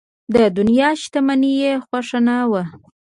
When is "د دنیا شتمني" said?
0.33-1.51